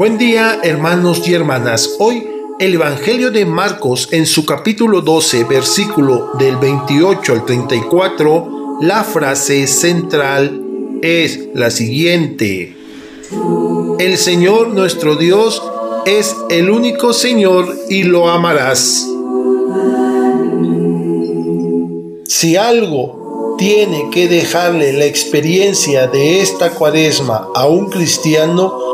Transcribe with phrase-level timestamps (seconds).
[0.00, 1.96] Buen día hermanos y hermanas.
[1.98, 2.26] Hoy
[2.58, 9.66] el Evangelio de Marcos en su capítulo 12, versículo del 28 al 34, la frase
[9.66, 12.74] central es la siguiente.
[13.98, 15.62] El Señor nuestro Dios
[16.06, 19.06] es el único Señor y lo amarás.
[22.24, 28.90] Si algo tiene que dejarle la experiencia de esta cuaresma a un cristiano,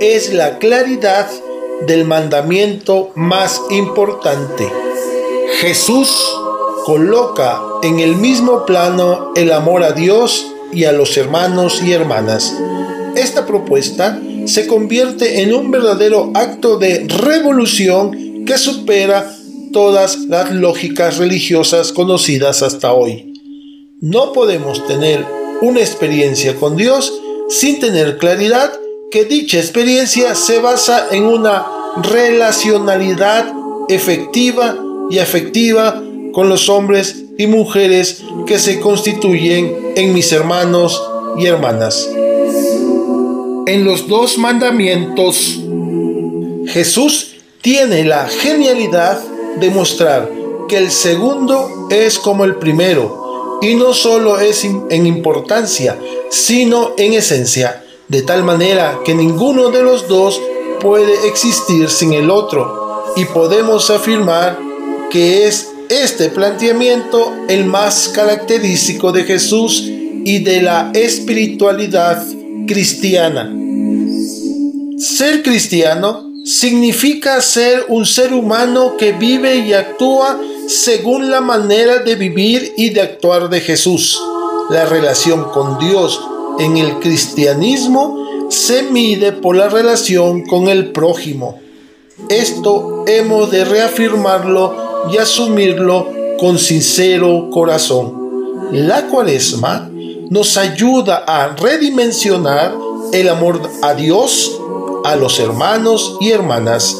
[0.00, 1.30] es la claridad
[1.86, 4.66] del mandamiento más importante.
[5.60, 6.10] Jesús
[6.86, 12.56] coloca en el mismo plano el amor a Dios y a los hermanos y hermanas.
[13.14, 19.30] Esta propuesta se convierte en un verdadero acto de revolución que supera
[19.70, 23.34] todas las lógicas religiosas conocidas hasta hoy.
[24.00, 25.26] No podemos tener
[25.60, 27.12] una experiencia con Dios
[27.50, 28.72] sin tener claridad
[29.10, 31.66] que dicha experiencia se basa en una
[32.02, 33.52] relacionalidad
[33.88, 34.78] efectiva
[35.10, 36.00] y afectiva
[36.32, 41.02] con los hombres y mujeres que se constituyen en mis hermanos
[41.36, 42.08] y hermanas.
[43.66, 45.58] En los dos mandamientos,
[46.66, 49.20] Jesús tiene la genialidad
[49.58, 50.30] de mostrar
[50.68, 55.98] que el segundo es como el primero, y no solo es en importancia,
[56.30, 60.40] sino en esencia de tal manera que ninguno de los dos
[60.80, 64.58] puede existir sin el otro, y podemos afirmar
[65.10, 72.20] que es este planteamiento el más característico de Jesús y de la espiritualidad
[72.66, 73.48] cristiana.
[74.98, 82.16] Ser cristiano significa ser un ser humano que vive y actúa según la manera de
[82.16, 84.20] vivir y de actuar de Jesús.
[84.70, 86.20] La relación con Dios
[86.58, 91.60] en el cristianismo se mide por la relación con el prójimo.
[92.28, 96.08] Esto hemos de reafirmarlo y asumirlo
[96.38, 98.68] con sincero corazón.
[98.72, 99.90] La cuaresma
[100.30, 102.74] nos ayuda a redimensionar
[103.12, 104.60] el amor a Dios,
[105.04, 106.96] a los hermanos y hermanas.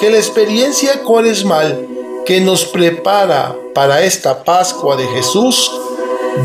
[0.00, 1.86] Que la experiencia cuaresmal
[2.24, 5.70] que nos prepara para esta Pascua de Jesús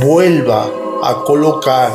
[0.01, 0.69] vuelva
[1.03, 1.91] a colocar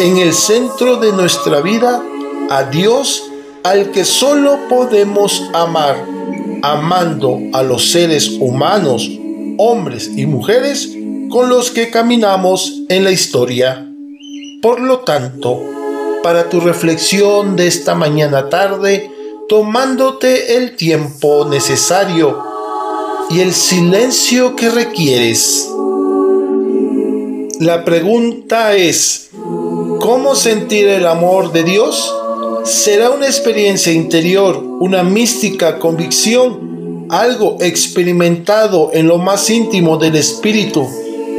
[0.00, 2.02] en el centro de nuestra vida
[2.50, 3.30] a Dios
[3.62, 6.04] al que solo podemos amar,
[6.62, 9.10] amando a los seres humanos,
[9.58, 10.90] hombres y mujeres
[11.30, 13.90] con los que caminamos en la historia.
[14.60, 15.62] Por lo tanto,
[16.22, 19.10] para tu reflexión de esta mañana tarde,
[19.48, 22.42] tomándote el tiempo necesario
[23.30, 25.70] y el silencio que requieres.
[27.60, 29.30] La pregunta es,
[30.04, 32.14] ¿Cómo sentir el amor de Dios?
[32.64, 40.86] Será una experiencia interior, una mística convicción, algo experimentado en lo más íntimo del espíritu,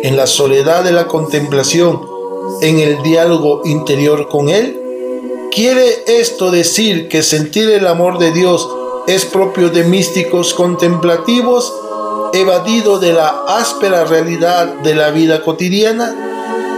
[0.01, 2.01] en la soledad de la contemplación,
[2.63, 4.79] en el diálogo interior con Él.
[5.51, 8.67] ¿Quiere esto decir que sentir el amor de Dios
[9.05, 11.71] es propio de místicos contemplativos,
[12.33, 16.24] evadido de la áspera realidad de la vida cotidiana?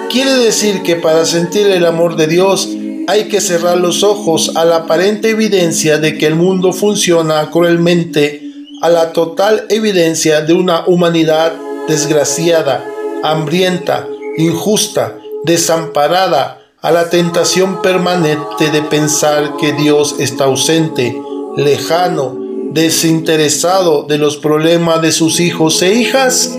[0.09, 2.69] Quiere decir que para sentir el amor de Dios
[3.07, 8.41] hay que cerrar los ojos a la aparente evidencia de que el mundo funciona cruelmente,
[8.81, 11.53] a la total evidencia de una humanidad
[11.87, 12.85] desgraciada,
[13.23, 14.07] hambrienta,
[14.37, 21.19] injusta, desamparada, a la tentación permanente de pensar que Dios está ausente,
[21.57, 22.37] lejano,
[22.71, 26.55] desinteresado de los problemas de sus hijos e hijas.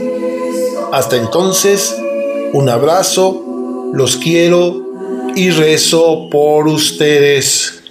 [0.93, 1.95] Hasta entonces,
[2.53, 4.83] un abrazo, los quiero
[5.35, 7.83] y rezo por ustedes.